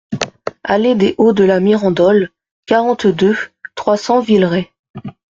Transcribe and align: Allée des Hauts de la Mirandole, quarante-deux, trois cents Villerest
Allée 0.63 0.95
des 0.95 1.13
Hauts 1.19 1.33
de 1.33 1.43
la 1.43 1.59
Mirandole, 1.59 2.31
quarante-deux, 2.65 3.37
trois 3.75 3.97
cents 3.97 4.19
Villerest 4.19 4.71